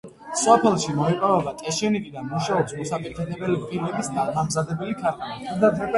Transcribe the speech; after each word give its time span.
სოფელში 0.43 0.93
მოიპოვება 0.99 1.51
ტეშენიტი 1.59 2.13
და 2.15 2.23
მუშაობს 2.31 2.75
მოსაპირკეთებელი 2.79 3.61
ფილების 3.67 4.11
დამამზადებელი 4.17 4.99
ქარხანა. 5.03 5.59